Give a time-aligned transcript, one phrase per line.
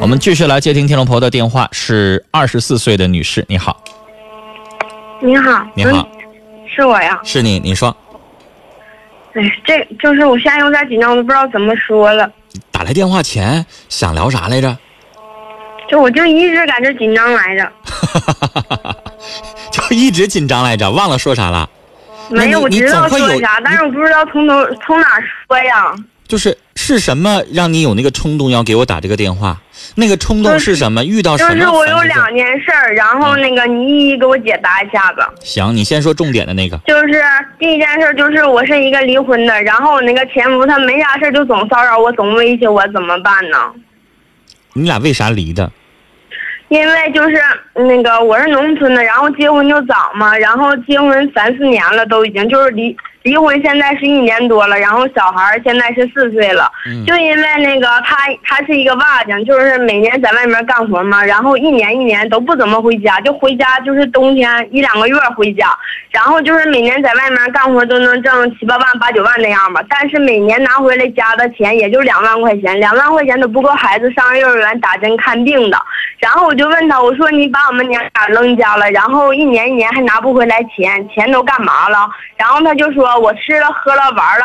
[0.00, 3.82] 我们继续来接听天龙婆的电话，是二十四岁的女士，你好，
[5.20, 6.06] 你好，你好，嗯
[6.66, 7.20] 是我呀。
[7.24, 7.94] 是你，你说
[9.34, 12.30] 哎，这就是我现在有点紧张，我都不知道怎么说了。
[12.70, 14.76] 打来电话前想聊啥来着？
[15.88, 17.72] 就我就一直感觉紧张来着，
[19.70, 21.68] 就一直紧张来着，忘了说啥了？
[22.30, 24.54] 没有，我知道说啥，但是我不知道从头
[24.86, 25.94] 从哪说呀。
[26.30, 29.60] 就是是什么让你有那个冲动要给我打这个电话？
[29.96, 31.04] 那个冲动是什么？
[31.04, 31.54] 遇到什么？
[31.54, 35.22] 就是我有两件事儿，然后那个你一一给我解答一下子。
[35.42, 36.78] 行，你先说重点的那个。
[36.86, 37.20] 就是
[37.58, 43.58] 第一件事儿就是我是一个离婚的，然后我那个前夫他没啥事儿就总骚扰我，总威胁我，怎么办呢？
[44.74, 45.68] 你俩为啥离的？
[46.68, 47.36] 因为就是
[47.74, 65.68] 那个我是农村的，然后结婚就早嘛，然后结婚三四年了都已经，就是离离婚现在是一年多了，然后小孩现在是四岁了，嗯就因为那个他他是一个瓦匠，就是每年在外面干活嘛，然后一年一年都不怎么回家，就回家就是冬天一两个月回家，
[66.10, 75.78] 然后就是每年在外面干活都能挣七八万八九万那样吧，但是每年拿回来家的钱也就两万块钱，两万块钱都不够孩子上幼儿园打针看病的。
[76.18, 82.08] 然后我就问他，我说你把我们娘俩扔家了，然后一年一年还拿不回来钱，钱都干嘛了？
[82.36, 84.44] 然后他就说我吃了喝了玩了。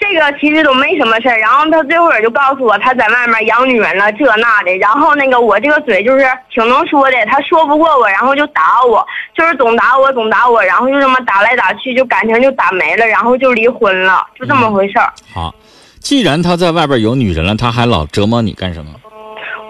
[0.00, 15.12] 这个其实都没什么事儿，然后他最后也就告诉我他在外面养女人了这那的，然后那个我这个嘴就是挺能说的，他说不过我，然后就打我，就是总打我总打我，然后就这么打来打去，就感情就打没了，然后就离婚了，就这么回事儿。
[15.32, 15.54] 好，
[16.00, 18.90] 既然他在外边有女人了，他还老折磨你干什么？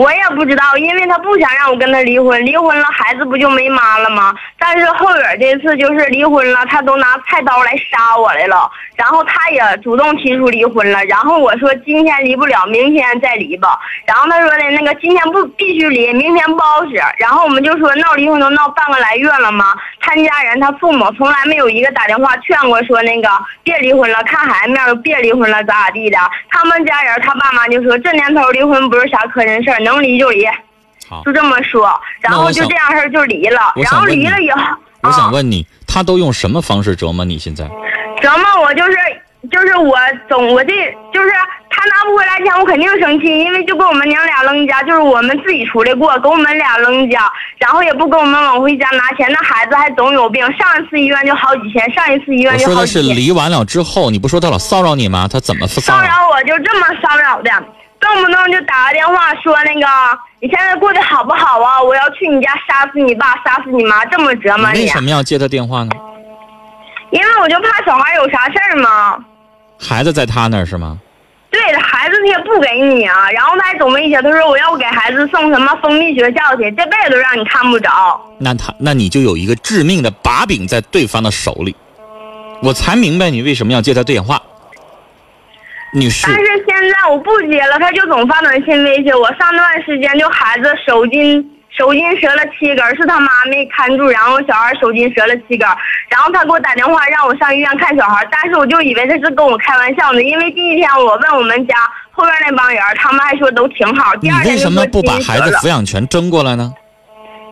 [0.00, 4.34] 我也不知道，因为他不想让我跟他离婚，离婚了孩子不就没妈了吗？
[4.58, 13.78] 但是后边这次就是离婚了，他都拿菜刀来杀我来了，然后他也主动提出离婚了，然后我说今天离不了，明天再离吧。
[14.06, 16.94] 然后他说的那个今天不必须离，明天不好使。
[17.18, 19.74] 然后我们就说闹离婚都闹半个来月了吗？
[20.10, 23.28] 他家人他父母从来没有一个打电话劝过说那个
[23.62, 26.18] 别离婚了，看孩子面儿别离婚了咋咋地的。
[26.48, 30.44] 他们家人他爸妈就说这年头离婚不是啥可人事儿，能离就离。
[31.24, 34.60] 就这么说，然后就这样事儿就离了，然后离了以后，
[35.02, 37.38] 我想啊问你，他都用什么方式折磨你？
[37.38, 37.64] 现在
[38.20, 38.96] 折磨我就是
[39.50, 39.96] 就是我
[40.28, 40.72] 总我这
[41.12, 41.30] 就是
[41.80, 53.16] 他拿不回来钱，我肯定生气，因为就给我们娘俩扔家，就是我们自己出来过，给我们俩扔家，然后也不给我们往回家拿钱，那孩子还总有病，上一次医院就好几千，上一次医院我说的是就好几千。
[53.16, 55.26] 离完了之后，你不说他老骚扰你吗？
[55.26, 57.50] 他怎么骚骚扰我就这么骚扰的，
[57.98, 59.86] 动不动就打个电话说那个
[60.40, 61.82] 你现在过得好不好啊？
[61.82, 64.86] 我要去你家杀死你爸，杀死你妈，这么折磨你为。
[64.86, 65.92] 什么要接他电话呢？
[67.10, 69.16] 因为我就怕小孩有啥事儿嘛。
[69.78, 70.98] 孩子在他那儿是吗？
[71.50, 77.90] 对的，孩子他也不给你啊，然后他还总威胁，他说我要给孩子送什么封闭学校去，这辈子都让你看不着。
[78.38, 81.74] 那他那你就有一个致命的把柄在对方的手里，
[82.62, 84.40] 我才明白你为什么要接他电话。
[85.92, 89.26] 女士但，是现在我不接了，他就总发短信威胁我。
[89.34, 91.44] 上段时间就孩子手筋
[91.80, 95.66] 手筋折了七根，是他妈没看住，然后小孩手筋折了七根，
[96.10, 101.74] 然后他给我打电话让我上医院看小孩，但是我就以为他是跟我开玩笑呢，因为第一天我问我们家
[102.10, 106.70] 后边那帮人，他们还说都挺好，第你为什么不把孩子抚养权争过来呢？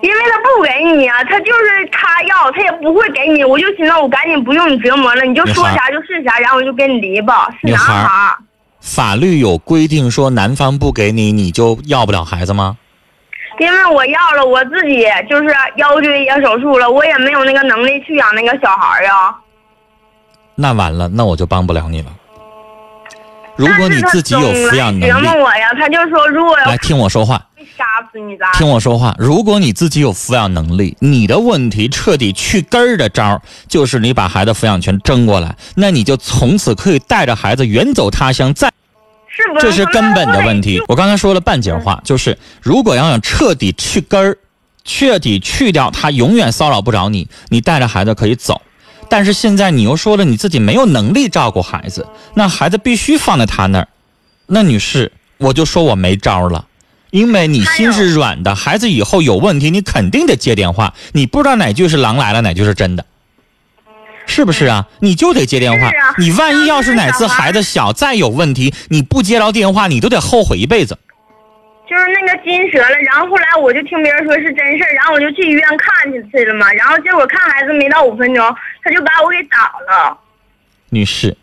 [0.00, 3.42] 因为他不给你啊，他就是他要，他也不会给你。
[3.44, 7.48] 我就寻思我赶紧不用你折磨了，你就说啥就是啥，然后我就跟你离吧。
[7.60, 8.34] 是男孩，
[8.80, 12.76] 法律有规定说男方不给你，你就要不了孩子吗？
[13.58, 19.36] 因为我要了，我自己就是腰椎也手术了，我也没有那个能力去养那个小孩儿啊。
[20.56, 22.12] 那完了，那我就帮不了你了。
[23.56, 27.40] 如果你自己有抚养能力，我呀，他就说如果要来听我说话，
[27.76, 28.50] 杀死你咋？
[28.54, 29.14] 听我说话。
[29.16, 38.72] 如果你自己有抚养能力，你的问题彻底去根儿的招儿就是你把孩子抚养权争过来，那你就从此可以带着孩子远走他乡，再
[39.60, 40.80] 这是根本的问题。
[40.88, 44.38] 我刚才说了半截话，就是如果要想彻底去根儿，
[44.84, 48.62] 彻底去掉他永远骚扰不着你，你带着孩子可以走。
[49.08, 53.88] 但是现在你又说了你自己没有能力照顾孩子，那孩子必须放在他那儿。
[54.46, 56.66] 那女士，我就说我没招了，
[57.10, 60.94] 因为你心是软的，孩子以后有问题，你肯定得接电话。
[61.12, 63.04] 你不知道哪句是狼来了，哪句是真的，
[64.26, 64.86] 是不是啊？
[65.00, 66.14] 你就得接电话啊。
[66.18, 70.98] 你万一要是哪次孩子小再有问题，你不接着电话，你都得后悔一辈子。
[71.86, 78.42] 就是那个金折了，然后后来我就听别人说是真事儿，然后我就去医院看去去了嘛，然后结果看孩子没到五分钟，
[78.82, 80.18] 他就把我给打了。
[80.88, 81.36] 女士，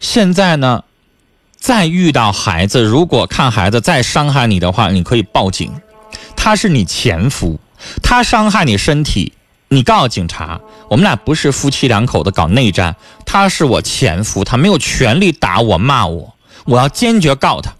[0.00, 0.82] 现在呢，
[1.54, 5.72] 再遇到孩子，如果看孩子再伤害你的话，你可以报警。
[6.36, 7.60] 他是你前夫，
[8.02, 9.32] 他伤害你身体，
[9.72, 10.60] 你告诉警察。
[10.88, 16.34] 我们俩不是夫妻两口子搞内战，他是我前夫，他没有权利打我骂我，
[16.66, 17.72] 我要坚决告他。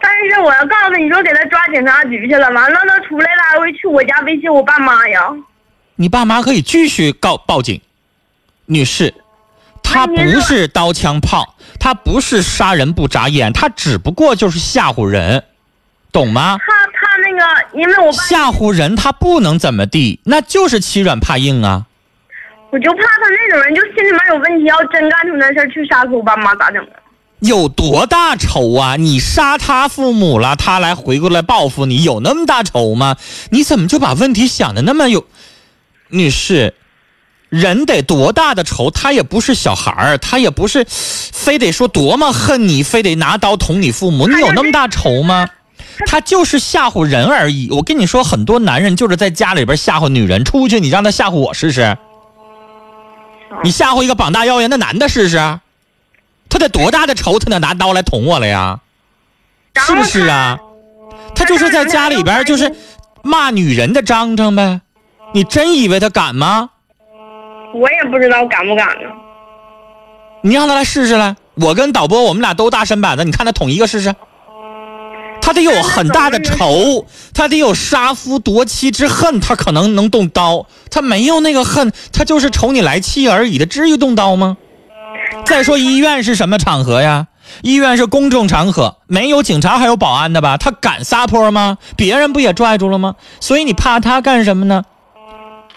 [0.00, 5.20] 但是我要告诉他，你说给他抓警察局去了，完了他出来了还会去我家威胁我爸妈呀。
[5.96, 7.82] 你爸妈可以继续告报警，
[8.64, 9.14] 女士。
[9.82, 15.44] 他不是刀枪炮，他不是杀人不眨眼，他只不过就是吓唬人，
[16.10, 16.56] 懂吗？
[17.32, 21.86] 那个，因为我吓唬人，他不能怎么地，那就是欺软怕硬啊。
[22.70, 26.96] 我就怕他那种人，就心里面有问题，要真干出那事儿去杀死我爸妈咋整啊？
[27.40, 28.96] 有多大仇啊？
[28.96, 33.16] 你杀他父母了，他来回过来报复你，有那么大仇吗？
[33.50, 35.26] 你怎么就把问题想的那么有？
[36.08, 36.74] 女士。
[37.48, 38.90] 人得多大的仇？
[38.90, 44.26] 他也不是小孩儿，他也不是，非得说多么恨你，非得拿刀捅你父母。
[44.26, 45.46] 你有那么大仇吗？
[46.06, 47.68] 他就是吓唬人而已。
[47.70, 51.96] 我跟你说，很多男人就是在家里边吓唬女人，出去你让他吓唬我试试。
[53.62, 55.36] 你吓唬一个膀大腰圆的男的试试，
[56.48, 58.80] 他得多大的仇，他能拿刀来捅我了呀？
[59.86, 60.58] 是不是啊？
[61.34, 62.74] 他就是在家里边就是
[63.22, 64.80] 骂女人的张张呗。
[65.34, 66.70] 你真以为他敢吗？
[67.74, 69.08] 我也不知道敢不敢呢。
[70.42, 74.14] 你让他来试试来，我跟导播我们俩都大身板子，你看他捅一个试试。
[75.52, 77.04] 他得有很大的仇，
[77.34, 80.66] 他得有杀夫夺妻之恨，他可能能动刀。
[80.90, 84.56] 他没有那个恨，他就是瞅你来气而已，他至于动刀吗？
[85.44, 87.26] 再说医院是什么场合呀？
[87.60, 90.56] 医院是公众场合，没有警察还有保安的吧？
[90.56, 91.76] 他敢撒泼吗？
[91.96, 93.16] 别人不也拽住了吗？
[93.38, 94.84] 所以你怕他干什么呢？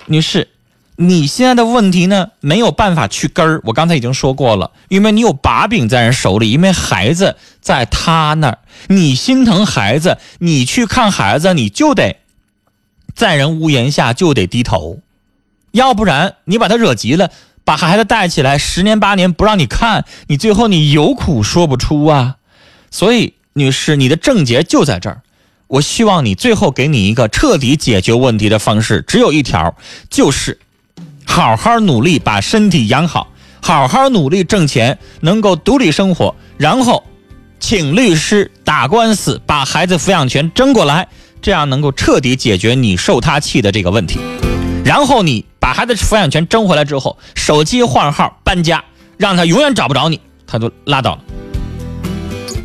[0.06, 0.48] 女士。
[0.98, 3.62] 你现在的问题呢，没有办法去根儿。
[3.66, 12.18] 我刚才已经说过了，因为你有把柄在人手里，因为孩子在他那儿，你心疼孩子，你去看孩子，你就得
[13.14, 15.00] 在人屋檐下就得低头，
[15.72, 17.30] 要不然你把他惹急了，
[17.66, 22.38] 把孩子带起来，十年八年不让你看，你最后你有苦说不出啊。
[22.90, 25.22] 所以，女士，你的症结就在这儿。
[25.68, 29.76] 我希望你最后给你一个彻底解决问题的方式，只有一条，
[30.10, 30.60] 就是。
[31.26, 33.28] 好好努力把身体养好，
[33.62, 37.04] 好好努力挣钱，能够独立生活，然后，
[37.60, 41.08] 请律师打官司把孩子抚养权争过来，
[41.42, 44.20] 这样能够彻底解决你受他气的这个问题。
[44.86, 48.84] 然后你把孩子抚养权争回来之后，手机换号搬家，
[49.18, 51.22] 让他永远找不着你，他就拉倒了。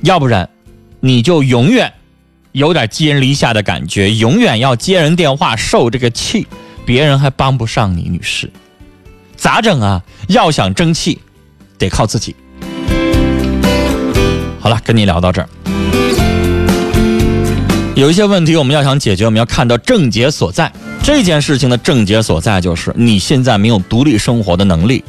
[0.02, 0.48] 要不然，
[1.00, 1.92] 你就永远
[2.52, 6.46] 有点寄人篱下的感觉，永远要接人电话受这个气。
[6.84, 8.50] 别人还帮不上你，女士，
[9.36, 10.02] 咋整啊？
[10.28, 11.20] 要想争气，
[11.78, 12.34] 得靠自己。
[14.58, 15.48] 好了，跟你聊到这儿，
[17.94, 20.70] 有一些问题我们要想解决，我们要看到症结所在。
[21.02, 25.02] 这件事情的症结所在就是你现在没有独立生活的能力。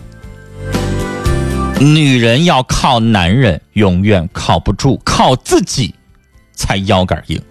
[1.80, 5.94] 女人要靠男人，永远靠不住，靠自己
[6.54, 7.42] 才腰杆硬。